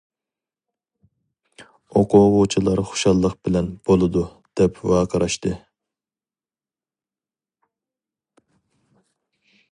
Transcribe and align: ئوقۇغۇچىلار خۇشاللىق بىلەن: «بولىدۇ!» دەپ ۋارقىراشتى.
ئوقۇغۇچىلار 1.99 2.81
خۇشاللىق 2.91 3.35
بىلەن: 3.47 3.69
«بولىدۇ!» 3.89 4.23
دەپ 4.61 4.81
ۋارقىراشتى. 4.91 5.53